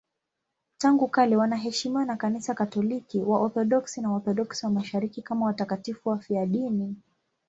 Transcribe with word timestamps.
Tangu 0.77 1.07
kale 1.07 1.35
wanaheshimiwa 1.37 2.05
na 2.05 2.15
Kanisa 2.15 2.53
Katoliki, 2.53 3.19
Waorthodoksi 3.21 4.01
na 4.01 4.09
Waorthodoksi 4.11 4.65
wa 4.65 4.71
Mashariki 4.71 5.21
kama 5.21 5.45
watakatifu 5.45 6.09
wafiadini. 6.09 6.95